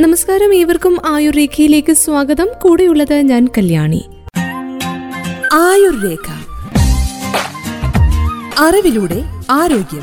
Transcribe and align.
നമസ്കാരം 0.00 0.54
ഏവർക്കും 0.54 0.98
ആയുർ 1.06 1.34
രേഖയിലേക്ക് 1.34 1.92
സ്വാഗതം. 1.92 2.48
കൂടെയുള്ളത് 2.62 3.14
ഞാൻ 3.14 3.48
കല്യാണി. 3.58 4.04
ആയുർരേഖ. 5.52 6.28
അറിവിലൂടെ 8.58 9.24
ആരോഗ്യം. 9.50 10.02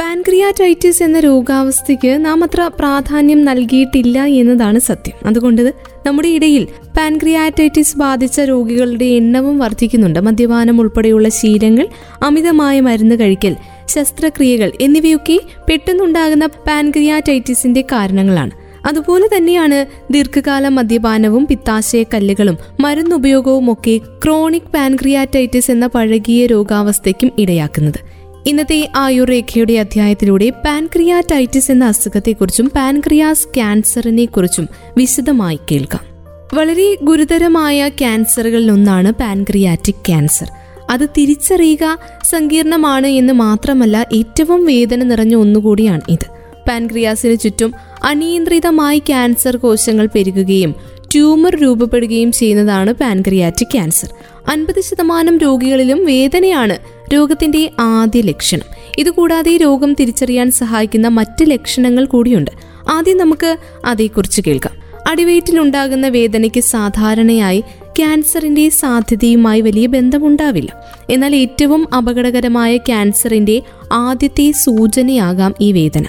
പാൻക്രിയാറ്റൈറ്റിസ് 0.00 1.02
എന്ന 1.02 1.20
രോഗാവസ്ഥയ്ക്ക് 1.20 2.24
നാം 2.24 2.44
അത്ര 2.44 2.70
പ്രാധാന്യം 2.78 3.44
നൽകിയിട്ടില്ല 3.44 4.24
എന്നതാണ് 4.24 4.78
സത്യം. 4.78 5.26
അതുകൊണ്ട് 5.26 5.74
നമ്മുടെ 6.06 6.28
ഇടയിൽ 6.28 6.68
പാൻക്രിയാറ്റൈറ്റിസ് 6.96 7.98
ബാധിച്ച 7.98 8.40
രോഗികളുടെ 8.40 9.04
എണ്ണവും 9.04 9.58
വർദ്ധിക്കുന്നുണ്ട്. 9.58 10.18
മദ്യപാനം 10.18 10.80
ഉൾപ്പെടെയുള്ള 10.80 11.28
ശീലങ്ങൾ 11.28 11.88
അമിതമായ 12.22 12.80
മരുന്ന് 12.80 13.20
കഴിക്കൽ 13.20 13.56
ശസ്ത്രക്രിയകൾ 13.88 14.72
എന്നിവയൊക്കെ 14.80 15.40
പെട്ടെന്നുണ്ടാകുന്ന 15.68 16.46
പാൻക്രിയാറ്റൈറ്റിസിന്റെ 16.46 17.80
കാരണങ്ങളാണ്. 17.80 18.50
അതുപോലെ 18.86 19.36
തന്നെയാണ് 19.36 19.86
ദീർഘകാല 20.12 20.68
മദ്യപാനവും 20.68 21.46
പിത്താശയ 21.46 22.02
കല്ലുകളും 22.02 22.58
മരുന്നുപയോഗവും 22.80 23.72
ഒക്കെ 23.72 24.00
ക്രോണിക് 24.24 24.62
പാൻക്രിയാറ്റൈറ്റിസ് 24.62 25.70
എന്ന 25.70 25.86
പഴകിയ 25.86 26.46
രോഗാവസ്ഥയ്ക്കും 26.46 27.32
ഇടയാക്കുന്നത്. 27.38 27.98
ഇന്നത്തെ 28.46 28.88
ആയുർരേഖയുടെ 28.96 29.72
അധ്യായത്തിലൂടെ 29.72 30.50
പാൻക്രിയാറ്റൈറ്റിസ് 30.50 31.70
എന്ന 31.70 31.84
അസുഖത്തെക്കുറിച്ചും 31.84 32.72
പാൻക്രിയാസ് 32.76 33.48
ക്യാൻസറിനെ 33.54 34.24
കുറിച്ചും 34.24 34.68
വിശദമായി 34.96 35.58
കേൾക്കാം. 35.70 36.12
വളരെ 36.54 36.96
ഗുരുതരമായ 37.02 37.88
ക്യാൻസറുകളിൽ 37.88 38.70
ഒന്നാണ് 38.70 39.12
പാൻക്രിയാറ്റിക് 39.12 39.94
ക്യാൻസർ. 39.94 40.50
അത് 40.92 41.08
തിരിച്ചറിയുക 41.18 41.98
സങ്കീർണമാണ് 42.24 43.06
എന്ന് 43.06 43.32
മാത്രമല്ല 43.32 44.08
ഏറ്റവും 44.14 44.64
വേദന 44.64 45.02
നിറഞ്ഞ 45.02 45.34
ഒന്നുകൂടിയാണ് 45.34 46.00
ഇത്. 46.08 46.26
പാൻക്രിയാസിന് 46.68 47.38
ചുറ്റും 47.38 47.74
അനിയന്ത്രിതമായി 48.04 48.98
ക്യാൻസർ 48.98 49.56
കോശങ്ങൾ 49.56 50.08
പെരുകുകയും 50.14 50.74
ട്യൂമർ 51.12 51.56
രൂപപ്പെടുകയും 51.56 52.32
ചെയ്യുന്നതാണ് 52.32 52.92
പാൻക്രിയാറ്റിക് 52.92 53.68
ക്യാൻസർ. 53.68 54.14
അൻപത് 54.48 54.80
ശതമാനം 54.80 55.38
രോഗികളിലും 55.38 56.04
വേദനയാണ് 56.04 56.76
രോഗത്തിന്റെ 57.14 57.70
ആദ്യ 57.80 58.20
ലക്ഷണം. 58.20 58.66
ഇതുകൂടാതെ 58.98 59.56
രോഗം 59.56 59.94
തിരിച്ചറിയാൻ 59.94 60.50
സഹായിക്കുന്ന 60.50 61.08
മറ്റ് 61.08 61.50
ലക്ഷണങ്ങൾ 61.50 62.04
കൂടിയുണ്ട്. 62.04 62.50
ആദ്യം 62.90 63.18
നമുക്ക് 63.18 63.56
അതേക്കുറിച്ച് 63.84 64.42
കേൾക്കാം. 64.46 64.82
അടിവയറ്റിലുണ്ടാകുന്ന 65.10 66.08
വേദനയ്ക്ക് 66.08 66.60
സാധാരണയായി 66.60 67.64
ക്യാൻസറിന്റെ 67.98 68.68
സാധ്യതയുമായി 68.68 69.60
വലിയ 69.60 69.86
ബന്ധമുണ്ടാവില്ല. 69.86 70.72
എന്നാൽ 71.10 71.36
ഏറ്റവും 71.36 71.94
അപകടകരമായ 71.94 72.76
ക്യാൻസറിന്റെ 72.76 73.62
ആദ്യത്തെ 73.92 74.50
സൂചനയാകാം 74.50 75.54
ഈ 75.60 75.72
വേദന. 75.72 76.04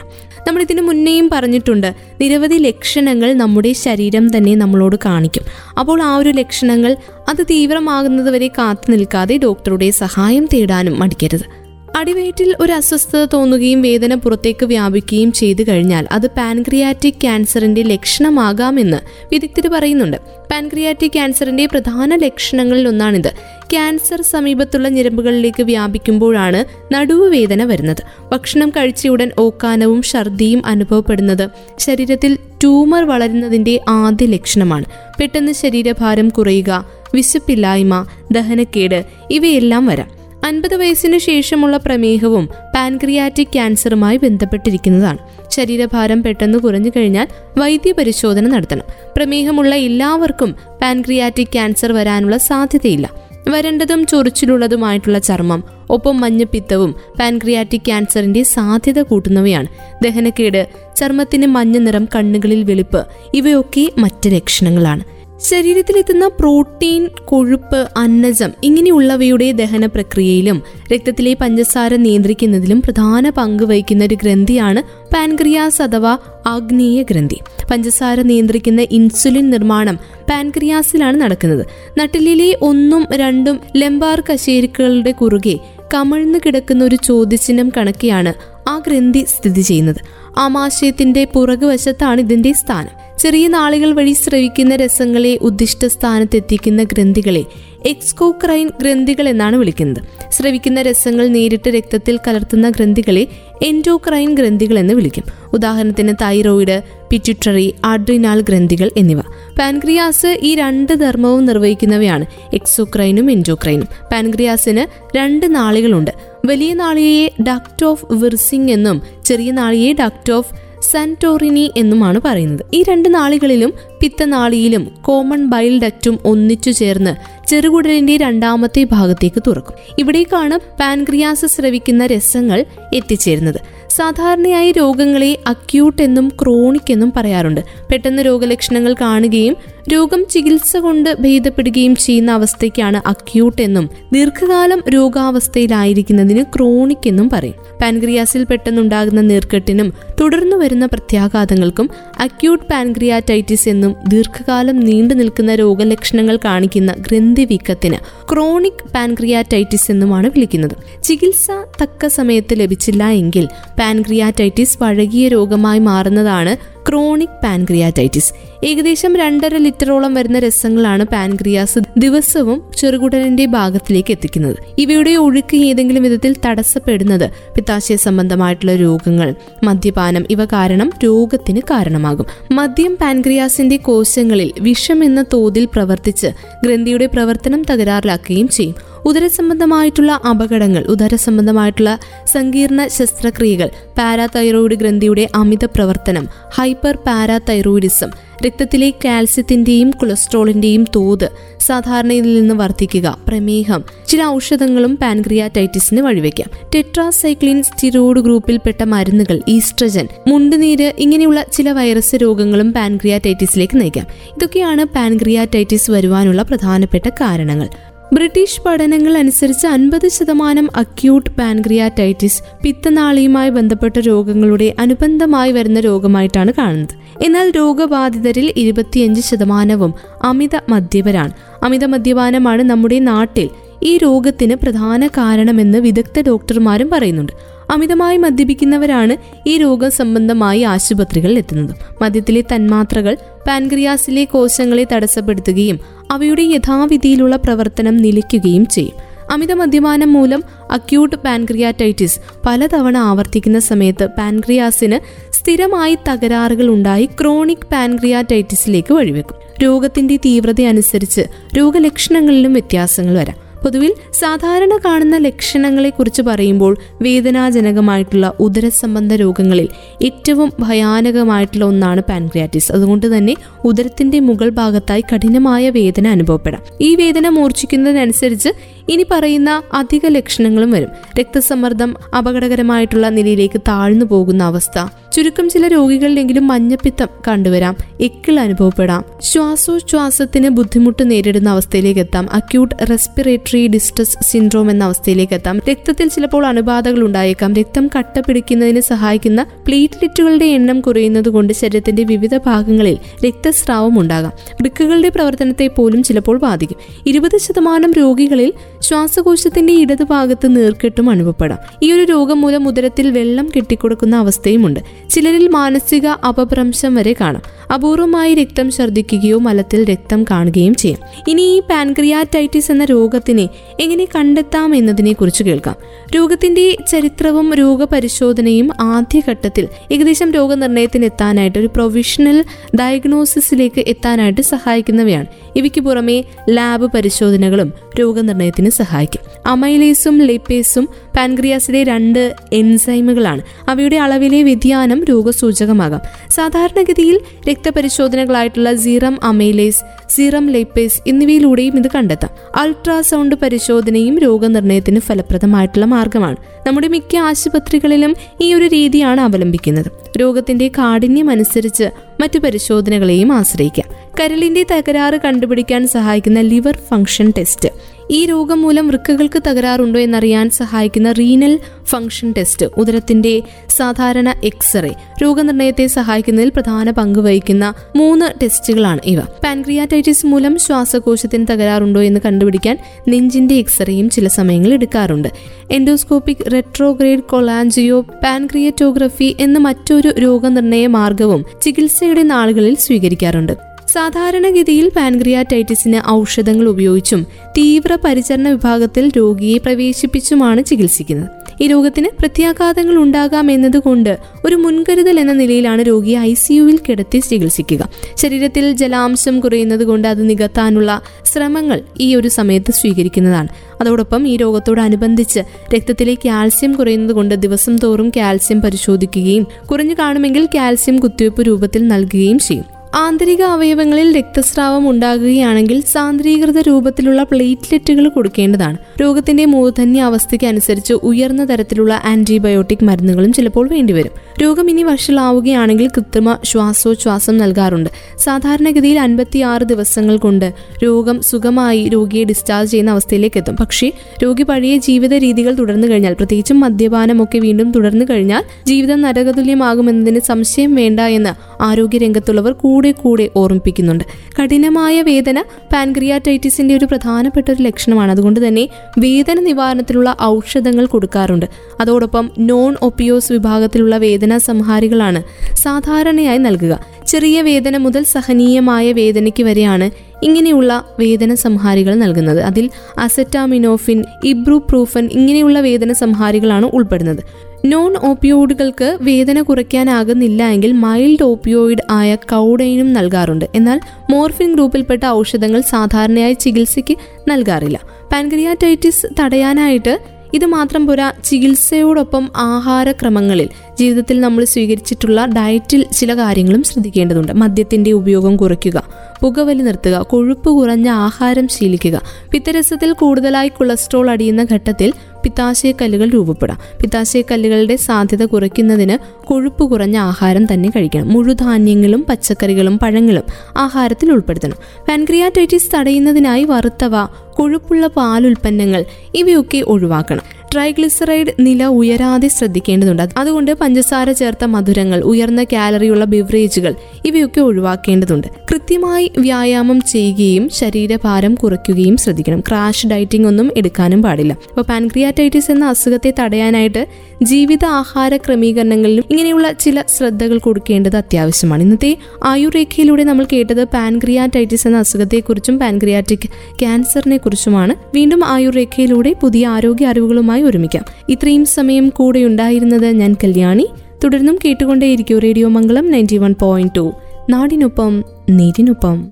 നമ്മൾ 0.48 0.62
ഇതിനു 0.62 0.81
മുന്നേയും 0.81 1.30
പറഞ്ഞിട്ടുണ്ട് 1.34 1.94
നിരവധി 2.22 2.56
ലക്ഷണങ്ങൾ 2.56 3.34
നമ്മുടെ 3.34 3.73
ശരീരം 3.73 4.38
തന്നെ 4.38 4.56
നമ്മളോട് 4.56 4.95
കാണിക്കും. 5.06 5.44
അപ്പോൾ 5.80 6.02
ആ 6.02 6.17
ഒരു 6.17 6.30
ലക്ഷണങ്ങൾ 6.30 6.98
അത് 7.30 7.44
തീവ്രമാകുന്നതുവരെ 7.44 8.47
കാത്തു 8.47 8.92
നിൽക്കാതെ 8.92 9.38
ഡോക്ടറുടെ 9.38 9.92
സഹായം 9.92 10.47
തേടാനും 10.53 11.00
മടിക്കരുത്. 11.00 11.62
അടിവയറ്റിൽ 11.95 12.55
ഒരു 12.59 12.72
അസ്വസ്ഥത 12.72 13.25
തോന്നുകയും 13.25 13.81
വേദന 13.81 14.16
പുറത്തേക്ക് 14.16 14.66
വ്യാപിക്കുകയും 14.66 15.31
ചെയ്തു 15.31 15.63
കഴിഞ്ഞാൽ 15.67 16.08
അത് 16.11 16.27
പാൻക്രിയാറ്റിക് 16.27 17.13
ക്യാൻസറിന്റെ 17.13 17.83
ലക്ഷണമാകാമെന്ന് 17.83 18.97
വിദഗ്ധർ 19.31 19.67
പറയുന്നുണ്ട്. 19.67 20.17
പാൻക്രിയാറ്റിക് 20.52 21.11
ക്യാൻസറിന്റെ 21.11 21.66
പ്രധാന 21.66 22.16
ലക്ഷണങ്ങളിൽ 22.16 22.88
ഒന്നാണിത് 22.88 23.31
ക്യാൻസർ 23.72 24.22
സമീപത്തുള്ള 24.22 24.89
ഞരമ്പുകളിലേക്ക് 24.89 25.63
വ്യാപിക്കുമ്പോഴാണ് 25.63 26.94
നടുവ് 26.94 27.30
വേദന 27.30 27.63
വരുന്നത്. 27.63 28.03
ഭക്ഷണം 28.31 28.69
കഴിച്ചയുടൻ 28.69 29.31
ഓക്കാനവും 29.39 30.02
ഛർദിയും 30.02 30.66
അനുഭവപ്പെടുന്നത് 30.66 31.50
ശരീരത്തിൽ 31.80 32.35
ട്യൂമർ 32.35 33.03
വളരുന്നതിന്റെ 33.03 33.80
ആദ്യ 33.89 34.25
ലക്ഷണമാണ്. 34.25 34.85
പെട്ടെന്ന് 35.19 35.52
ശരീരഭാരം 35.52 36.29
കുറയുക 36.29 36.85
വിശപ്പില്ലായ്മ 37.13 38.06
ദഹനക്കേട് 38.31 39.06
ഇവയെല്ലാം 39.31 39.85
വരാം. 39.85 40.22
അൻപത് 40.44 40.76
വയസ്സിനു 40.76 41.18
ശേഷമുള്ള 41.18 41.78
പ്രമേഹവും 41.78 42.50
പാൻക്രിയാറ്റിക് 42.76 43.48
ക്യാൻസറുമായി 43.48 44.18
ബന്ധപ്പെട്ടിരിക്കുന്നതാണ്. 44.18 45.18
ശരീരഭാരം 45.50 46.24
പെട്ടെന്ന് 46.24 46.58
കുറഞ്ഞു 46.58 46.92
കഴിഞ്ഞാൽ 46.98 47.28
വൈദ്യപരിശോധന 47.58 48.48
നടത്തണം. 48.48 48.84
പ്രമേഹമുള്ള 49.18 49.76
എല്ലാവർക്കും 49.76 50.56
പാൻക്രിയാറ്റിക് 50.81 51.48
ക്യാൻസർ 51.48 51.92
വരാനുള്ള 51.92 52.38
സാധ്യതയില്ല. 52.38 53.09
വരണ്ടതും 53.50 54.06
ചൊറിച്ചിലുള്ളതുമായിട്ടുള്ള 54.06 55.20
ചർമ്മം 55.20 55.64
ഒപ്പം 55.90 56.20
മഞ്ഞപ്പിത്തവും 56.20 56.96
പാൻക്രിയാറ്റിക് 57.20 57.81
ക്യാൻസറിന്റെ 57.81 58.44
സാധ്യത 58.44 59.02
കൂട്ടുന്നവയാണ്. 59.02 59.68
ദഹനക്കേട് 60.04 60.68
ചർമ്മത്തിന് 60.96 61.48
മഞ്ഞ 61.48 61.78
നിറം 61.78 62.08
കണ്ണുകളിൽ 62.16 62.64
വെളുപ്പ് 62.64 63.06
ഇവയൊക്കെ 63.34 63.90
മറ്റ് 63.98 64.28
ലക്ഷണങ്ങളാണ്. 64.28 65.22
ശരീരത്തിലെത്തുന്ന 65.41 66.27
പ്രോട്ടീൻ 66.27 67.07
കൊഴുപ്പ് 67.25 67.88
അന്നജം 67.97 68.51
ഇങ്ങനെയുള്ളവയുടെ 68.63 69.51
ദഹന 69.51 69.85
പ്രക്രിയയിലും 69.85 70.63
രക്തത്തിലെ 70.94 71.33
പഞ്ചസാര 71.33 71.95
നിയന്ത്രിക്കുന്നതിലും 71.95 72.81
പ്രധാന 72.81 73.29
പങ്ക് 73.29 73.63
വഹിക്കുന്ന 73.63 74.03
ഒരു 74.03 74.16
ഗ്രന്ഥിയാണ് 74.16 74.83
പാൻക്രിയാസ് 75.16 75.81
അഥവാ 75.81 76.17
ആഗ്നേയ 76.47 77.03
ഗ്രന്ഥി. 77.03 77.39
പഞ്ചസാര 77.71 78.21
നിയന്ത്രിക്കുന്ന 78.21 78.81
ഇൻസുലിൻ 78.91 79.49
നിർമ്മാണം 79.49 79.99
പാൻക്രിയാസിലാണ് 80.29 81.21
നടക്കുന്നത്. 81.21 81.65
നട്ടിലിലെ 82.00 82.57
ഒന്നും 82.61 83.07
രണ്ടും 83.13 83.59
ലംബാർ 83.77 84.23
കശേരുക്കളുടെ 84.29 85.11
കുറുകെ 85.11 85.59
കമഴ്ന്നു 85.94 86.39
കിടക്കുന്ന 86.45 86.83
ഒരു 86.83 86.97
ചോദ്യചിഹ്നം 87.03 87.71
കണക്കെയാണ് 87.77 88.33
ആ 88.69 88.81
ഗ്രന്ഥി 88.88 89.25
സ്ഥിതി 89.29 89.61
ചെയ്യുന്നത്. 89.61 90.22
ആമാശയത്തിന്റെ 90.38 91.25
പുറകുവശത്താണ് 91.25 92.21
ഇതിന്റെ 92.21 92.53
സ്ഥാനം. 92.53 93.03
ചെറിയ 93.19 93.47
നാളുകൾ 93.47 93.94
വഴി 93.94 94.11
സ്രവിക്കുന്ന 94.11 94.75
രസങ്ങളെ 94.75 95.38
ഉദ്ദിഷ്ട 95.41 95.85
സ്ഥാനത്തെത്തിക്കുന്ന 95.85 96.83
ഗ്രന്ഥികളെ 96.83 97.44
എക്സ്കോക്രൈൻ 97.85 98.69
ഗ്രന്ഥികൾ 98.81 99.29
എന്നാണ് 99.29 99.55
വിളിക്കുന്നത്. 99.55 100.03
സ്രവിക്കുന്ന 100.31 100.81
രസങ്ങൾ 100.81 101.27
നേരിട്ട് 101.27 101.69
രക്തത്തിൽ 101.69 102.19
കലർത്തുന്ന 102.27 102.69
ഗ്രന്ഥികളെ 102.69 103.27
എൻഡോക്രൈൻ 103.61 104.35
ഗ്രന്ഥികൾ 104.35 104.79
എന്ന് 104.79 104.94
വിളിക്കും. 104.94 105.23
ഉദാഹരണത്തിന് 105.53 106.13
തൈറോയിഡ് 106.21 106.81
പിറ്റുട്ടറി 107.09 107.75
ആഡ്രിനാൾ 107.85 108.41
ഗ്രന്ഥികൾ 108.41 108.91
എന്നിവ. 108.97 109.19
പാൻക്രിയാസ് 109.59 110.39
ഈ 110.41 110.55
രണ്ട് 110.55 110.94
ധർമ്മവും 110.94 111.45
നിർവഹിക്കുന്നവയാണ് 111.45 112.25
എക്സോക്രൈനും 112.53 113.31
എൻഡോക്രൈനും. 113.31 113.88
പാൻക്രിയാസിന് 114.11 115.17
രണ്ട് 115.17 115.55
നാളികളുണ്ട്. 115.55 116.32
വലിയ 116.46 116.74
നാളിയെ 116.74 117.34
ഡക്ട് 117.42 117.86
ഓഫ് 117.86 118.06
വിർസിംഗ് 118.12 118.72
എന്നും 118.72 119.02
ചെറിയ 119.26 119.52
നാളിയെ 119.52 119.94
ഡക്ട് 119.94 120.31
ഓഫ് 120.31 120.56
സന്റോറിനി 120.92 121.72
എന്നുമാണ് 121.78 122.20
പറയുന്നത്. 122.26 122.66
ഈ 122.74 122.84
രണ്ട് 122.84 123.16
നാളികളിലും 123.16 123.74
പിത്തനാളിയിലും 124.02 124.92
കോമൺ 125.02 125.46
ബൈൽ 125.46 125.81
ഡക്റ്റും 125.84 126.20
ഒന്നിച്ചു 126.26 126.72
ചേർന്ന് 126.72 127.14
ചെറുകുടലിന്റെ 127.48 128.18
രണ്ടാമത്തെ 128.18 128.84
ഭാഗത്തേക്ക് 128.84 129.44
തുറക്കും. 129.48 129.76
ഇവിടേക്കാണ് 130.00 130.59
പാൻക്രിയാസ് 130.80 131.46
സ്രവിക്കുന്ന 131.46 132.06
രസങ്ങൾ 132.06 132.66
എത്തിച്ചേരുന്നത്. 132.94 133.60
സാധാരണയായി 133.98 134.72
രോഗങ്ങളെ 134.72 135.38
അക്യൂട്ട് 135.48 136.02
എന്നും 136.02 136.28
ക്രോണിക് 136.42 136.92
എന്നും 136.92 137.14
പറയാറുണ്ട്. 137.18 137.62
പെട്ടെന്ന് 137.92 138.22
രോഗലക്ഷണങ്ങൾ 138.26 138.94
കാണുകയും 139.02 139.56
രോഗം 139.94 140.26
ചികിത്സ 140.30 140.78
കൊണ്ട് 140.78 141.09
ഭേദപ്പെടുകയും 141.20 141.96
ചെയ്യുന്ന 141.96 142.31
അവസ്ഥയ്ക്കാണ് 142.31 143.08
അക്യൂട്ട് 143.08 143.62
എന്നും 143.62 143.90
ദീർഘകാലം 144.14 144.84
രോഗാവസ്ഥയിലായിരിക്കുന്നതിന് 144.94 146.44
ക്രോണിക് 146.56 147.08
എന്നും 147.08 147.30
പറയും. 147.30 147.58
പാൻക്രിയാസിൽ 147.81 148.44
പെട്ടെന്നുണ്ടാകുന്ന 148.44 149.22
നീർക്കെട്ടിനും 149.22 149.94
തുടർന്നു 150.23 150.57
വരുന്ന 150.57 150.85
പ്രത്യാഘാതങ്ങൾക്കും 150.85 151.89
അക്യൂട്ട് 152.19 152.66
പാൻക്രിയാറ്റൈറ്റിസ് 152.72 153.69
എന്നും 153.69 153.95
ദീർഘകാലം 154.07 154.79
നീണ്ടു 154.79 155.13
നിൽക്കുന്ന 155.13 155.56
രോഗലക്ഷണങ്ങൾ 155.56 156.39
കാണിക്കുന്ന 156.45 156.91
ഗ്രന്ഥിവീക്കത്തിന് 156.91 157.97
ക്രോണിക് 158.31 158.83
പാൻക്രിയാറ്റൈറ്റിസ് 158.95 159.91
എന്നുമാണ് 159.91 160.28
വിളിക്കുന്നത്. 160.28 160.75
ചികിത്സ 161.03 161.47
തക്ക 161.81 162.07
സമയത്ത് 162.07 162.59
ലഭിച്ചില്ല 162.59 163.03
എങ്കിൽ 163.09 163.47
പാൻക്രിയാറ്റൈറ്റിസ് 163.79 164.77
പഴകിയ 164.77 165.27
രോഗമായി 165.27 165.80
മാറുന്നതാണ് 165.80 166.74
ക്രോണിക് 166.89 167.38
പാൻക്രിയാറ്റൈറ്റിസ് 167.44 168.31
ഏകദേശം 168.63 169.15
രണ്ടര 169.15 169.57
ലിറ്ററോളം 169.57 170.13
വരുന്ന 170.13 170.39
രസങ്ങളാണ് 170.39 171.03
പാൻക്രിയാസ് 171.03 171.80
ദിവസവും 171.98 172.63
ചെറുകുടലിന്റെ 172.77 173.45
ഭാഗത്തിലേക്ക് 173.45 174.12
എത്തിക്കുന്നത്. 174.12 174.56
ഇവയുടെ 174.80 175.15
ഒഴുക്ക് 175.15 175.57
ഏതെങ്കിലും 175.57 176.03
വിധത്തിൽ 176.03 176.36
തടസ്സപ്പെടുന്നത് 176.45 177.31
പിത്താശയ 177.56 177.95
സംബന്ധമായിട്ടുള്ള 177.95 178.75
രോഗങ്ങൾ 178.75 179.36
മദ്യപാനം 179.63 180.12
ഇവ 180.30 180.45
കാരണം 180.45 180.89
രോഗത്തിന് 181.04 181.60
കാരണമാകും. 181.60 182.25
മദ്യം 182.51 182.98
പാൻക്രിയാസിന്റെ 183.01 183.77
കോശങ്ങളിൽ 183.77 184.51
വിഷം 184.60 185.04
എന്ന 185.04 185.25
തോതിൽ 185.33 185.65
പ്രവർത്തിച്ച് 185.65 186.27
ഗ്രന്ഥിയുടെ 186.65 187.06
പ്രവർത്തനം 187.06 187.63
തകരാറിലാക്കുകയും 187.71 188.48
ചെയ്യും. 188.48 188.93
ഉദരസംബന്ധമായിട്ടുള്ള 189.05 190.11
അപകടങ്ങൾ 190.11 190.83
ഉദരസംബന്ധമായിട്ടുള്ള 190.83 192.00
സങ്കീർണ 192.25 192.88
ശസ്ത്രക്രിയകൾ 192.88 193.69
പാരാതൈറോയിഡ് 193.97 194.75
ഗ്രന്ഥിയുടെ 194.75 195.27
അമിത 195.35 195.65
പ്രവർത്തനം 195.65 196.29
ഹൈപ്പർ 196.53 196.95
പാരാതൈറോയിഡിസം 196.95 198.09
രക്തത്തിലെ 198.45 198.94
കാൽസ്യത്തിന്റെയും 199.05 199.91
കൊളസ്ട്രോളിന്റെയും 199.91 200.85
തോത് 200.95 201.31
സാധാരണയിൽ 201.59 202.33
നിന്ന് 202.33 202.55
വർദ്ധിക്കുക 202.55 203.17
പ്രമേഹം 203.27 203.83
ചില 204.07 204.23
ഔഷധങ്ങളും 204.23 204.95
പാൻക്രിയാറ്റൈറ്റിസിന് 204.95 206.01
വഴിവെക്കാം. 206.01 206.69
ടെട്രാസൈക്ലിൻ 206.75 207.63
സ്റ്റിറോയിഡ് 207.63 208.19
ഗ്രൂപ്പിൽപ്പെട്ട 208.19 208.83
മരുന്നുകൾ 208.83 209.41
ഈസ്ട്രജൻ 209.47 210.07
മുണ്ടുനീര് 210.27 210.94
ഇങ്ങനെയുള്ള 211.00 211.45
ചില 211.53 211.71
വൈറസ് 211.71 212.15
രോഗങ്ങളും 212.15 212.73
പാൻക്രിയാറ്റൈറ്റിസിലേക്ക് 212.73 213.81
നയിക്കാം. 213.81 214.07
ഇതൊക്കെയാണ് 214.38 214.85
പാൻക്രിയാറ്റൈറ്റിസ് 214.85 215.91
വരുവാനുള്ള 215.91 216.44
പ്രധാനപ്പെട്ട 216.44 217.09
കാരണങ്ങൾ. 217.09 217.93
ബ്രിട്ടീഷ് 218.13 218.62
പഠനങ്ങൾ 218.65 219.18
അനുസരിച്ച് 219.18 219.68
അൻപത് 219.68 220.07
ശതമാനം 220.07 220.69
അക്യൂട്ട് 220.75 221.30
പാൻക്രിയാറ്റൈറ്റിസ് 221.30 222.44
പിത്തനാളിയുമായി 222.63 223.50
ബന്ധപ്പെട്ട 223.50 224.00
രോഗങ്ങളുടെ 224.00 224.75
അനുബന്ധമായി 224.80 225.51
വരുന്ന 225.51 225.80
രോഗമായിട്ടാണ് 225.80 226.54
കാണുന്നത്. 226.57 226.95
എന്നാൽ 227.24 227.51
രോഗബാധിതരിൽ 227.51 228.54
ഇരുപത്തിയഞ്ച് 228.57 229.21
ശതമാനവും 229.21 229.94
അമിത 230.24 230.56
മദ്യപരാണ്. 230.69 231.33
അമിത 231.63 231.86
മദ്യപാനമാണ് 231.86 232.63
നമ്മുടെ 232.63 233.00
നാട്ടിൽ 233.00 233.50
ഈ 233.83 233.98
രോഗത്തിന് 233.98 234.56
പ്രധാന 234.56 235.07
കാരണമെന്ന് 235.07 235.77
വിദഗ്ധ 235.77 236.21
ഡോക്ടർമാരും 236.21 236.89
പറയുന്നുണ്ട്. 236.89 237.52
അമിതമായി 237.69 238.18
മദ്യപിക്കുന്നവരാണ് 238.18 239.18
ഈ 239.48 239.57
രോഗം 239.57 239.92
സംബന്ധമായി 239.92 240.62
ആശുപത്രികളിൽ 240.62 241.38
എത്തുന്നത്. 241.38 241.75
മദ്യത്തിലെ 242.01 242.42
തന്മാത്രകൾ 242.42 243.18
പാൻക്രിയാസിലെ 243.48 244.25
കോശങ്ങളെ 244.25 244.88
തടസ്സപ്പെടുത്തുകയും 244.94 245.80
അവയുടെ 246.12 246.42
യഥാവിധിയിലുള്ള 246.42 247.36
പ്രവർത്തനം 247.36 247.98
നിലയ്ക്കുകയും 247.98 248.65
ചെയ്യും. 248.65 249.13
അമിത 249.31 249.54
മദ്യപാനം 249.54 250.13
മൂലം 250.13 250.44
അക്യൂട്ട് 250.71 251.15
പാൻക്രിയാറ്റൈറ്റിസ് 251.15 252.19
പലതവണ 252.45 252.98
ആവർത്തിക്കുന്ന 252.98 253.60
സമയത്ത് 253.60 254.07
പാൻക്രിയാസിന് 254.18 255.00
സ്ഥിരമായി 255.33 255.98
തകരാറുകൾ 256.10 256.68
ഉണ്ടായി 256.68 257.10
ക്രോണിക് 257.21 257.68
പാൻക്രിയാറ്റൈറ്റിസിലേക്ക് 257.71 258.94
വഴിവെക്കും. 258.94 259.63
രോഗത്തിന്റെ 259.63 260.18
തീവ്രത 260.18 260.62
അനുസരിച്ച് 260.62 261.21
രോഗലക്ഷണങ്ങളിലും 261.57 262.54
വ്യത്യാസങ്ങൾ 262.54 263.18
വരാം. 263.18 263.52
പൊതുവിൽ 263.63 263.94
സാധാരണ 264.13 264.77
കാണുന്ന 264.86 265.18
ലക്ഷണങ്ങളെ 265.18 265.89
കുറിച്ച് 265.89 266.21
പറയുമ്പോൾ 266.21 266.77
വേദനാജനകമായിട്ടുള്ള 267.01 268.33
ഉദരസംബന്ധ 268.39 269.13
രോഗങ്ങളിൽ 269.13 269.68
ഏറ്റവും 270.04 270.54
ഭയാനകമായിട്ടുള്ള 270.60 271.65
ഒന്നാണ് 271.65 272.01
പാൻക്രിയാറ്റിസ്. 272.01 272.71
അതുകൊണ്ട് 272.71 273.18
തന്നെ 273.18 273.36
ഉദരത്തിന്റെ 273.65 274.19
മുകൾ 274.19 274.50
ഭാഗത്തായി 274.50 275.04
കഠിനമായ 275.13 275.69
വേദന 275.69 276.07
അനുഭവപ്പെടാം. 276.07 276.62
ഈ 276.81 276.95
വേദന 276.95 277.30
മൂർച്ഛിക്കുന്നതിനനുസരിച്ച് 277.30 278.50
ഇനി 278.89 279.06
പറയുന്ന 279.12 279.62
അധിക 279.74 280.06
ലക്ഷണങ്ങളും 280.07 280.71
വരും. 280.71 280.89
രക്തസമ്മർദ്ദം 281.19 281.95
അപകടകരമായിട്ടുള്ള 282.18 283.10
നിലയിലേക്ക് 283.10 283.62
താഴ്ന്നു 283.62 284.06
പോകുന്ന 284.06 284.44
അവസ്ഥ. 284.44 284.86
ചുരുക്കം 285.13 285.50
ചില 285.50 285.68
രോഗികളിലെങ്കിലും 285.68 286.48
മഞ്ഞപ്പിത്തം 286.48 287.07
കണ്ടുവരാം. 287.27 287.75
എക്കിൾ 288.01 288.39
അനുഭവപ്പെടാം. 288.39 289.06
ശ്വാസോച്ഛ്വാസത്തിന് 289.21 290.50
ബുദ്ധിമുട്ട് 290.50 291.12
നേരിടുന്ന 291.12 291.50
അവസ്ഥയിലേക്ക് 291.50 292.00
എത്താം. 292.00 292.31
അക്യൂട്ട് 292.33 292.75
റെസ്പിറേറ്ററി 292.89 293.52
ഡിസ്ട്രസ് 293.57 294.17
സിൻഡ്രോം 294.31 294.71
എന്ന 294.71 294.83
അവസ്ഥയിലേക്ക് 294.83 295.33
എത്താം 295.33 295.59
രക്തത്തിൽ 295.69 296.07
ചിലപ്പോൾ 296.07 296.45
അണുബാധകൾ 296.45 297.03
ഉണ്ടായേക്കാം 297.03 297.53
രക്തം 297.53 297.89
കട്ട 297.97 298.19
പിടിക്കുന്നതിന് 298.19 298.81
സഹായിക്കുന്ന 298.81 299.45
പ്ലേറ്റ്ലെറ്റുകളുടെ 299.67 300.45
എണ്ണം 300.45 300.81
കുറയുന്നത് 300.81 301.29
കൊണ്ട് 301.29 301.53
ശരീരത്തിന്റെ 301.53 302.03
വിവിധ 302.03 302.38
ഭാഗങ്ങളിൽ 302.38 302.97
രക്തസ്രാവം 303.25 304.00
ഉണ്ടാകാം. 304.00 304.31
വൃക്കുകളുടെ 304.61 305.09
പ്രവർത്തനത്തെ 305.09 305.67
പോലും 305.67 306.03
ചിലപ്പോൾ 306.03 306.38
ബാധിക്കും. 306.38 306.77
ഇരുപത് 307.07 307.38
ശതമാനം 307.38 307.94
രോഗികളിൽ 307.94 308.53
ശ്വാസകോശത്തിന്റെ 308.81 309.73
ഇടതുഭാഗത്ത് 309.73 310.55
നീർക്കെട്ടും 310.55 311.09
അനുഭവപ്പെടാം 311.09 311.57
ഈ 311.83 311.91
ഒരു 311.91 312.03
രോഗം 312.03 312.41
മൂലം 312.41 312.67
ഉദരത്തിൽ 312.67 313.11
വെള്ളം 313.11 313.50
കെട്ടിക്കൊടുക്കുന്ന 313.55 314.15
അവസ്ഥയുമുണ്ട്. 314.15 314.79
ചിലരിൽ 315.09 315.47
മാനസിക 315.47 316.07
അപഭ്രംശം 316.07 316.95
വരെ 316.95 317.15
കാണാം. 317.21 317.41
അപൂർവമായി 317.74 318.36
രക്തം 318.36 318.71
ഛർദ്ദിക്കുകയോ 318.71 319.39
മലത്തിൽ 319.39 319.86
രക്തം 319.86 320.24
കാണുകയും 320.24 320.75
ചെയ്യും. 320.75 321.00
ഇനി 321.27 321.42
ഈ 321.42 321.60
പാൻക്രിയാറ്റൈറ്റിസ് 321.60 322.71
എന്ന 322.71 322.86
രോഗത്തിനെ 322.86 323.50
എങ്ങനെ 323.80 324.06
കണ്ടെത്താം 324.06 324.75
എന്നതിനെ 324.75 325.13
കുറിച്ച് 325.13 325.44
കേൾക്കാം. 325.44 325.75
രോഗത്തിന്റെ 326.15 326.77
ചരിത്രവും 326.92 327.54
രോഗപരിശോധനയും 327.54 328.69
ആദ്യഘട്ടത്തിൽ 328.80 329.68
ഏകദേശം 329.92 330.31
രോഗനിർണയത്തിന് 330.31 331.06
എത്താനായിട്ട് 331.06 331.60
ഒരു 331.60 331.68
പ്രൊവിഷണൽ 331.68 332.45
ഡയഗ്നോസിസിലേക്ക് 332.80 333.80
എത്താനായിട്ട് 333.88 334.42
സഹായിക്കുന്നവയാണ്. 334.42 335.25
ഇവയ്ക്ക് 335.56 335.81
പുറമെ 335.81 336.24
ലാബ് 336.50 336.92
പരിശോധനകളും 336.92 337.74
രോഗനിർണയത്തിന് 338.00 338.69
സഹായിക്കും. 338.69 339.21
അമൈലേസും 339.45 340.21
ലിപ്പേസും 340.21 340.89
പാൻക്രിയാസിലെ 341.18 341.83
രണ്ട് 341.83 342.36
എൻസൈമുകളാണ്. 342.54 343.42
അവയുടെ 343.69 343.95
അളവിലെ 343.95 344.44
വ്യതിയാനം 344.44 345.04
രോഗസൂചകമാകാം. 345.04 346.01
സാധാരണഗതിയിൽ 346.30 347.19
രക്തപരിശോധനകളായിട്ടുള്ള 347.53 348.75
സീറം 348.75 349.19
അമൈലേസ് 349.23 349.83
സീറം 350.09 350.50
ലേപ്പേസ് 350.50 351.01
എന്നിവയിലൂടെയും 351.07 351.77
ഇത് 351.77 351.88
കണ്ടെത്താം. 351.95 352.29
അൾട്രാസൗണ്ട് 352.55 353.35
പരിശോധനയും 353.35 354.19
രോഗനിർണയത്തിന് 354.19 355.00
ഫലപ്രദമായിട്ടുള്ള 355.00 355.85
മാർഗമാണ്. 355.85 356.35
നമ്മുടെ 356.67 356.88
മിക്ക 356.88 357.15
ആശുപത്രികളിലും 357.15 358.15
ഈ 358.41 358.53
ഒരു 358.53 358.65
രീതിയാണ് 358.65 359.21
അവലംബിക്കുന്നത്. 359.21 360.02
രോഗത്തിന്റെ 360.18 360.68
കാഠിന്യം 360.68 361.30
അനുസരിച്ച് 361.30 361.83
മറ്റു 362.21 362.39
പരിശോധനകളെയും 362.39 363.31
ആശ്രയിക്കാം. 363.31 364.13
കരളിന്റെ 364.19 364.65
തകരാറ് 364.71 365.19
കണ്ടുപിടിക്കാൻ 365.25 365.88
സഹായിക്കുന്ന 365.88 366.39
ലിവർ 366.39 366.77
ഫംഗ്ഷൻ 366.89 367.33
ടെസ്റ്റ്. 367.38 367.69
ഈ 368.12 368.25
രോഗം 368.25 368.62
മൂലം 368.62 368.88
വൃക്കകൾക്ക് 368.88 369.44
തകരാറുണ്ടോ 369.48 370.00
എന്നറിയാൻ 370.00 370.50
സഹായിക്കുന്ന 370.50 371.12
റീനൽ 371.12 371.60
ഫംഗ്ഷൻ 371.83 372.33
ടെസ്റ്റ് 372.38 372.65
ഉദരത്തിന്റെ 372.65 373.42
സാധാരണ 373.69 374.36
എക്സ്റേ 374.44 374.94
രോഗനിർണയത്തെ 375.24 375.88
സഹായിക്കുന്നതിൽ 375.88 376.50
പ്രധാന 376.50 376.92
പങ്ക് 376.92 377.19
വഹിക്കുന്ന 377.19 377.74
മൂന്ന് 377.95 378.39
ടെസ്റ്റുകളാണ് 378.42 379.00
ഇവ. 379.06 379.19
പാൻക്രിയാറ്റൈറ്റിസ് 379.21 380.25
മൂലം 380.25 380.60
ശ്വാസകോശത്തിന് 380.60 381.48
തകരാറുണ്ടോ 381.51 382.01
എന്ന് 382.01 382.19
കണ്ടുപിടിക്കാൻ 382.25 382.77
നെഞ്ചിന്റെ 383.10 383.56
എക്സ്റേയും 383.56 384.10
ചില 384.10 384.27
സമയങ്ങളിൽ 384.27 384.74
എടുക്കാറുണ്ട്. 384.74 385.27
എൻഡോസ്കോപ്പിക് 385.71 386.51
റെട്രോഗ്രേഡ് 386.54 387.19
കൊളാൻജിയോ 387.19 388.01
പാൻക്രിയറ്റോഗ്രഫി 388.01 389.36
എന്ന 389.39 389.60
മറ്റൊരു 389.60 390.02
രോഗനിർണയ 390.09 390.88
മാർഗവും 390.88 391.45
ചികിത്സയുടെ 391.61 392.23
നാളുകളിൽ 392.23 392.75
സ്വീകരിക്കാറുണ്ട്. 392.75 393.73
സാധാരണഗതിയിൽ 393.89 394.91
പാൻക്രിയാറ്റൈറ്റിസിന് 394.95 396.09
ഔഷധങ്ങൾ 396.09 396.67
ഉപയോഗിച്ചും 396.67 397.25
തീവ്ര 397.57 397.97
പരിചരണ 398.03 398.50
വിഭാഗത്തിൽ 398.50 399.11
രോഗിയെ 399.17 399.57
പ്രവേശിപ്പിച്ചുമാണ് 399.57 400.65
ചികിത്സിക്കുന്നത്. 400.65 401.43
ഈ 401.61 401.67
രോഗത്തിന് 401.67 402.07
പ്രത്യാഘാതങ്ങൾ 402.19 402.95
ഉണ്ടാകാം 402.95 403.51
എന്നതുകൊണ്ട് 403.51 404.17
ഒരു 404.45 404.55
മുൻകരുതൽ 404.55 405.19
എന്ന 405.19 405.33
നിലയിലാണ് 405.33 405.81
രോഗിയെ 405.81 406.19
ഐ 406.19 406.33
സിയുവിൽ 406.33 406.79
കിടത്തി 406.89 407.19
ചികിത്സിക്കുക. 407.19 407.89
ശരീരത്തിൽ 408.15 408.71
ജലാംശം 408.71 409.39
കുറയുന്നത് 409.39 409.83
കൊണ്ട് 409.83 410.07
അത് 410.07 410.29
നികത്താനുള്ള 410.29 411.01
ശ്രമങ്ങൾ 411.25 411.81
ഈ 412.00 412.15
ഒരു 412.15 412.27
സമയത്ത് 412.27 412.71
സ്വീകരിക്കുന്നതാണ്. 412.71 413.47
അതോടൊപ്പം 413.81 414.27
ഈ 414.27 414.38
രോഗത്തോടനുബന്ധിച്ച് 414.38 415.39
രക്തത്തിലെ 415.75 416.15
കാൽസ്യം 416.25 416.73
കുറയുന്നത് 416.73 417.15
കൊണ്ട് 417.15 417.35
ദിവസം 417.35 417.77
തോറും 417.77 418.09
കാൽസ്യം 418.09 418.61
പരിശോധിക്കുകയും 418.61 419.47
കുറഞ്ഞു 419.71 419.95
കാണുമെങ്കിൽ 420.00 420.45
കാൽസ്യം 420.45 420.98
കുത്തിവയ്പ് 420.98 421.41
രൂപത്തിൽ 421.48 421.88
നൽകുകയും 421.88 422.39
ചെയ്യും. 422.39 422.83
ആന്തരിക 422.95 423.41
അവയവങ്ങളിൽ 423.41 424.17
രക്തസ്രാവം 424.17 424.89
ഉണ്ടാകുകയാണെങ്കിൽ 424.89 425.81
സാന്ദ്രീകൃത 425.81 426.59
രൂപത്തിലുള്ള 426.59 427.23
പ്ലേറ്റ്ലെറ്റുകൾ 427.23 428.07
കൊടുക്കേണ്ടതാണ്. 428.07 428.77
രോഗത്തിന്റെ 429.01 429.45
മൂർധന്യ 429.45 430.01
അവസ്ഥയ്ക്ക് 430.01 430.45
അനുസരിച്ച് 430.45 430.93
ഉയർന്ന 430.93 431.50
തരത്തിലുള്ള 431.50 432.01
ആന്റിബയോട്ടിക് 432.05 432.85
മരുന്നുകളും 432.85 433.33
ചിലപ്പോൾ 433.33 433.67
വേണ്ടിവരും. 433.67 434.12
രോഗം 434.41 434.69
ഇനി 434.69 434.83
വഷളാവുകയാണെങ്കിൽ 434.83 435.88
കൃത്രിമ 435.88 436.38
ശ്വാസോച്ഛ്വാസം 436.43 437.38
നൽകാറുണ്ട്. 437.38 437.89
സാധാരണഗതിയിൽ 438.17 439.00
അൻപത്തിയാറ് 439.00 439.63
ദിവസങ്ങൾ 439.63 440.17
കൊണ്ട് 440.17 440.53
രോഗം 440.83 441.21
സുഖമായി 441.21 441.89
രോഗിയെ 441.89 442.23
ഡിസ്ചാർജ് 442.23 442.71
ചെയ്യുന്ന 442.71 442.91
അവസ്ഥയിലേക്ക് 442.91 443.38
എത്തും. 443.38 443.55
പക്ഷേ 443.55 443.91
രോഗി 444.23 444.43
പഴയ 444.43 444.77
ജീവിത 444.77 445.13
രീതികൾ 445.13 445.53
തുടർന്നു 445.53 445.88
കഴിഞ്ഞാൽ 445.88 446.13
പ്രത്യേകിച്ചും 446.13 446.59
മദ്യപാനമൊക്കെ 446.59 447.39
വീണ്ടും 447.39 447.71
തുടർന്നു 447.71 448.05
കഴിഞ്ഞാൽ 448.09 448.43
ജീവിതം 448.67 449.01
നരകതുല്യമാകുമെന്നതിന് 449.01 450.19
സംശയം 450.19 450.75
വേണ്ട 450.75 451.00
എന്ന് 451.00 451.63
ആരോഗ്യരംഗത്തുള്ളവർ 451.63 452.51
കൂടെ 452.92 453.04
കൂടെ 453.04 453.30
ഓർമ്മിപ്പിക്കുന്നുണ്ട്. 453.36 454.04
കഠിനമായ 454.42 455.02
വേദന 455.02 455.42
പാൻക്രിയാറ്റൈറ്റിസിന്റെ 455.42 456.75
ഒരു 456.75 456.86
പ്രധാനപ്പെട്ട 456.86 457.52
ഒരു 457.52 457.63
ലക്ഷണമാണ്. 457.63 458.12
അതുകൊണ്ട് 458.12 458.48
തന്നെ 458.48 458.70
വേദന 459.00 459.40
നിവാരണത്തിലുള്ള 459.40 460.16
ഔഷധങ്ങൾ 460.22 460.86
കൊടുക്കാറുണ്ട്. 460.86 461.46
അതോടൊപ്പം 461.82 462.32
നോൺ 462.40 462.75
ഒപ്പിയോസ് 462.82 463.32
വിഭാഗത്തിലുള്ള 463.32 463.98
വേദന 463.98 464.38
സംഹാരികളാണ് 464.38 465.24
സാധാരണയായി 465.54 466.38
നൽകുക. 466.38 466.80
ചെറിയ 467.08 467.42
വേദന 467.42 467.78
മുതൽ 467.78 468.04
സഹനീയമായ 468.04 468.94
വേദനയ്ക്ക് 468.94 469.44
വരെയാണ് 469.44 469.92
ഇങ്ങനെയുള്ള 470.25 470.86
വേദന 471.00 471.34
സംഹാരികൾ 471.34 471.96
നൽകുന്നത്. 471.96 472.42
അതിൽ 472.42 472.70
അസറ്റാമിനോഫിൻ 472.98 474.04
ഇബ്രൂപ്രൂഫൻ 474.24 475.10
ഇങ്ങനെയുള്ള 475.12 475.60
വേദന 475.60 475.92
സംഹാരികളാണ് 475.92 476.66
ഉൾപ്പെടുന്നത്. 476.66 477.52
നോൺ 477.65 477.98
ഓപ്പിയോയിഡുകൾക്ക് 478.03 478.98
വേദന 479.01 479.41
കുറയ്ക്കാനാകുന്നില്ല 479.41 480.43
എങ്കിൽ 480.43 480.72
മൈൽഡ് 480.72 481.24
ഓപ്പിയോയിഡ് 481.24 481.84
ആയ 481.89 482.15
കൗഡൈനും 482.15 482.93
നൽകാറുണ്ട്. 482.93 483.46
എന്നാൽ 483.55 483.79
മോർഫിൻ 484.10 484.53
ഗ്രൂപ്പിൽപ്പെട്ട 484.53 485.05
ഔഷധങ്ങൾ 485.05 485.62
സാധാരണയായി 485.62 486.34
ചികിത്സയ്ക്ക് 486.34 486.96
നൽകാറില്ല. 487.29 487.79
പാൻക്രിയാറ്റൈറ്റിസ് 488.12 489.05
തടയാനായിട്ട് 489.20 490.00
ഇത് 490.34 490.46
മാത്രം 490.46 490.88
പോരാ 490.88 491.13
ചികിത്സയോടൊപ്പം 491.24 492.29
ആഹാരക്രമങ്ങളിൽ 492.36 493.50
ജീവിതത്തിൽ 493.79 494.22
നമ്മൾ 494.22 494.43
സ്വീകരിച്ചിട്ടുള്ള 494.43 495.25
ഡയറ്റിൽ 495.25 495.86
ചില 495.91 496.17
കാര്യങ്ങളും 496.17 496.63
ശ്രദ്ധിക്കേണ്ടതുണ്ട്. 496.63 497.32
മദ്യത്തിന്റെ 497.32 497.91
ഉപയോഗം 497.91 498.38
കുറയ്ക്കുക 498.38 498.84
പുകവലി 499.22 499.62
നിർത്തുക 499.62 499.98
കൊഴുപ്പ് 500.01 500.50
കുറഞ്ഞ 500.50 500.89
ആഹാരം 500.89 501.48
ശീലിക്കുക 501.48 502.01
പിത്തരസത്തിൽ 502.32 502.93
കൂടുതലായി 502.93 503.48
കൊളസ്ട്രോൾ 503.48 504.10
അടിയുന്ന 504.10 504.46
ഘട്ടത്തിൽ 504.53 504.93
പിത്താശയക്കല്ലുകൾ 505.24 506.10
രൂപപ്പെടാം. 506.10 506.58
പിത്താശയക്കല്ലുകളുടെ 506.82 507.75
സാധ്യത 507.75 508.25
കുറയ്ക്കുന്നതിന് 508.25 509.25
കൊഴുപ്പ് 509.25 509.63
കുറഞ്ഞ 509.63 509.98
ആഹാരം 509.98 510.53
തന്നെ 510.53 510.70
കഴിക്കണം. 510.70 511.08
മുഴുധാന്യങ്ങളും 511.13 512.06
പച്ചക്കറികളും 512.10 512.80
പഴങ്ങളും 512.80 513.24
ആഹാരത്തിൽ 513.58 514.12
ഉൾപ്പെടുത്തണം. 514.12 514.56
പാൻക്രിയാറ്റൈറ്റിസ് 514.88 515.75
തടയുന്നതിനായി 515.75 516.44
വറുത്തവ 516.44 516.92
കൊഴുപ്പുള്ള 517.32 517.88
പാലുൽപ്പന്നങ്ങൾ 517.88 518.86
ഇവയൊക്കെ 519.15 519.63
ഒഴിവാക്കണം. 519.68 520.22
ട്രൈഗ്ലിസറൈഡ് 520.53 521.31
നില 521.39 521.65
ഉയരാതെ 521.65 522.27
ശ്രദ്ധിക്കേണ്ടതുണ്ട്. 522.27 523.03
അതുകൊണ്ട് 523.17 523.51
പഞ്ചസാര 523.53 524.12
ചേർത്ത 524.12 524.45
മധുരങ്ങൾ 524.45 525.01
ഉയർന്ന 525.01 525.43
കാലറിയുള്ള 525.43 526.05
ബിവറേജുകൾ 526.05 526.75
ഇവയൊക്കെ 527.05 527.41
ഒഴിവാക്കേണ്ടതുണ്ട്. 527.41 528.27
കൃത്യമായി 528.51 529.12
വ്യായാമം 529.17 529.81
ചെയ്യുകയും 529.81 530.50
ശരീരഭാരം 530.50 531.36
കുറയ്ക്കുകയും 531.36 531.98
ശ്രദ്ധിക്കണം. 531.98 532.39
ക്രാഷ് 532.39 532.88
ഡയറ്റിംഗ് 532.88 533.27
ഒന്നും 533.27 533.51
എടുക്കാനും 533.57 534.01
പാടില്ല. 534.01 534.33
അപ്പോൾ 534.33 534.62
പാൻക്രിയാറ്റൈറ്റിസ് 534.62 535.51
എന്ന 535.51 535.65
അസുഖത്തെ 535.65 536.13
തടയാനായിട്ട് 536.19 536.88
ജീവിത 537.24 537.65
ആഹാര 537.65 538.17
ക്രമീകരണങ്ങളിലും 538.17 539.03
ഇങ്ങനെയുള്ള 539.12 539.51
ചില 539.51 539.83
ശ്രദ്ധകൾ 539.98 540.38
കൊടുക്കേണ്ടത് 540.38 540.98
അത്യാവശ്യമാണ്. 540.98 541.63
ഇന്നത്തെ 541.63 541.98
ആയുർരേഖയിലൂടെ 542.24 543.03
നമ്മൾ 543.03 543.25
കേട്ടത് 543.33 543.63
പാൻക്രിയാറ്റൈറ്റിസ് 543.63 544.67
എന്ന 544.67 544.77
അസുഖത്തെക്കുറിച്ചും 544.77 545.60
പാൻക്രിയാറ്റിക് 545.60 546.29
ക്യാൻസറിനെ 546.60 547.17
കുറിച്ചുമാണ് 547.17 547.75
വീണ്ടും 547.95 548.25
ആയുർരേഖയിലൂടെ 548.25 549.13
പുതിയ 549.22 549.48
ആരോഗ്യ 549.48 549.86
അറിവുകളുമായി 549.86 550.42
ഒരുമിക്കാം. 550.43 550.85
ഇത്രയും 551.09 551.45
സമയം 551.45 551.89
കൂടെ 551.89 552.19
ഉണ്ടായിരുന്നത് 552.19 552.85
ഞാൻ 552.85 553.15
കല്യാണി. 553.23 553.67
തുടർന്നും 554.03 554.38
കേട്ടുകൊണ്ടേയിരിക്കും 554.45 555.19
radio 555.19 555.47
Mangalam 555.47 555.91
ninety 555.91 556.17
one 556.17 556.35
point 556.41 556.75
two. 556.77 556.93
നാടിനൊപ്പം 557.29 558.03
നീരിനൊപ്പം. 558.29 559.12